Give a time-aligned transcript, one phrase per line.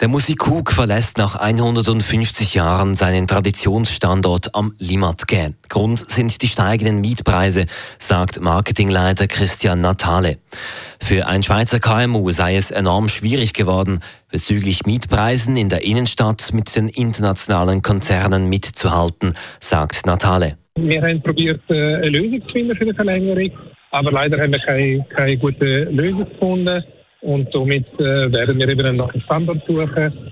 [0.00, 5.54] Der Musikhug verlässt nach 150 Jahren seinen Traditionsstandort am Limatge.
[5.68, 7.66] Grund sind die steigenden Mietpreise,
[8.00, 10.38] sagt Marketingleiter Christian Natale.
[11.00, 14.00] Für ein Schweizer KMU sei es enorm schwierig geworden,
[14.32, 20.58] bezüglich Mietpreisen in der Innenstadt mit den internationalen Konzernen mitzuhalten, sagt Natale.
[20.74, 23.50] Wir haben probiert, äh, eine Lösung zu finden für die Verlängerung,
[23.92, 26.82] aber leider haben wir keine, keine gute Lösung gefunden.
[27.24, 30.30] Und somit äh, werden wir eben einen neuen Standort suchen.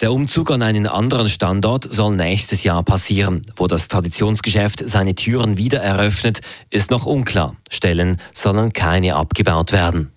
[0.00, 3.42] Der Umzug an einen anderen Standort soll nächstes Jahr passieren.
[3.56, 7.56] Wo das Traditionsgeschäft seine Türen wieder eröffnet, ist noch unklar.
[7.68, 10.12] Stellen sollen keine abgebaut werden.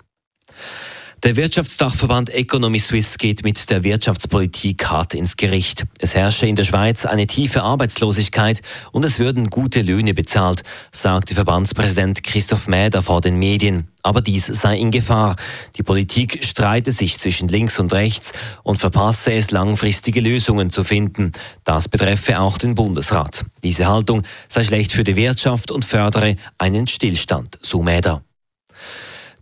[1.23, 5.85] Der Wirtschaftsdachverband Economy Suisse geht mit der Wirtschaftspolitik hart ins Gericht.
[5.99, 11.33] Es herrsche in der Schweiz eine tiefe Arbeitslosigkeit und es würden gute Löhne bezahlt, sagte
[11.33, 13.87] Verbandspräsident Christoph Mäder vor den Medien.
[14.01, 15.37] Aber dies sei in Gefahr.
[15.77, 21.31] Die Politik streite sich zwischen links und rechts und verpasse es, langfristige Lösungen zu finden.
[21.63, 23.45] Das betreffe auch den Bundesrat.
[23.63, 28.25] Diese Haltung sei schlecht für die Wirtschaft und fördere einen Stillstand, so Mäder.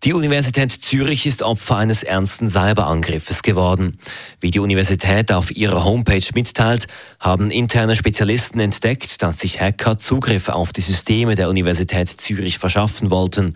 [0.03, 3.99] Die Universität Zürich ist Opfer eines ernsten Cyberangriffes geworden.
[4.39, 6.87] Wie die Universität auf ihrer Homepage mitteilt,
[7.19, 13.11] haben interne Spezialisten entdeckt, dass sich Hacker Zugriff auf die Systeme der Universität Zürich verschaffen
[13.11, 13.53] wollten.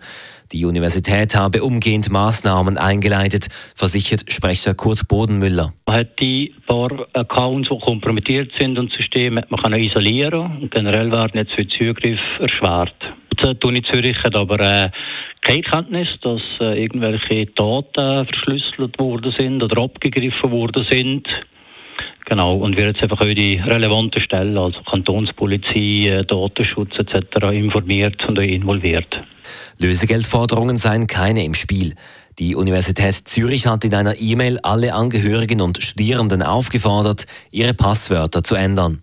[0.52, 5.72] Die Universität habe umgehend Maßnahmen eingeleitet, versichert Sprecher Kurt Bodenmüller.
[5.86, 11.10] Man hat die paar Accounts, die kompromittiert sind und Systeme man kann isolieren und generell
[11.10, 12.94] werden jetzt für Zugriff erschwert.
[13.42, 14.90] Die Uni Zürich hat aber äh,
[15.42, 21.28] keine Kenntnis, dass äh, irgendwelche Daten verschlüsselt worden sind oder abgegriffen worden sind.
[22.24, 27.52] Genau, und wir jetzt einfach auch die relevanten Stellen, also Kantonspolizei, äh, Datenschutz etc.
[27.52, 29.22] informiert und involviert.
[29.78, 31.94] Lösegeldforderungen seien keine im Spiel.
[32.40, 38.56] Die Universität Zürich hat in einer E-Mail alle Angehörigen und Studierenden aufgefordert, ihre Passwörter zu
[38.56, 39.02] ändern.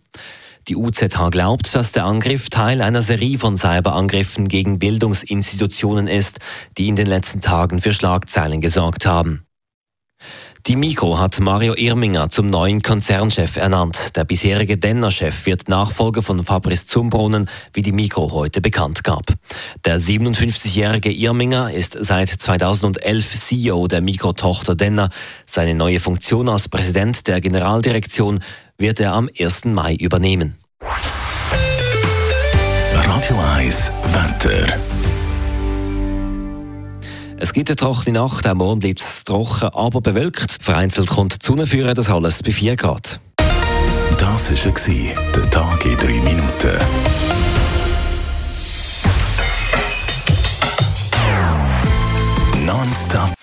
[0.69, 6.39] Die UZH glaubt, dass der Angriff Teil einer Serie von Cyberangriffen gegen Bildungsinstitutionen ist,
[6.77, 9.45] die in den letzten Tagen für Schlagzeilen gesorgt haben.
[10.65, 14.15] Die Mikro hat Mario Irminger zum neuen Konzernchef ernannt.
[14.15, 19.25] Der bisherige Denner-Chef wird Nachfolger von Fabrice Zumbrunnen, wie die Mikro heute bekannt gab.
[19.83, 25.09] Der 57-jährige Irminger ist seit 2011 CEO der Mikro-Tochter Denner.
[25.45, 28.39] Seine neue Funktion als Präsident der Generaldirektion
[28.77, 29.65] wird er am 1.
[29.65, 30.57] Mai übernehmen.
[32.93, 34.77] Radio 1 Wetter.
[37.37, 40.63] Es gibt eine trockene Nacht, am Morgen bleibt es trocken, aber bewölkt.
[40.63, 43.19] Vereinzelt kommt die Sonne führen, das alles bei 4 Grad.
[44.17, 46.77] Das war der Tag in 3 Minuten.
[52.65, 53.42] Nonstop.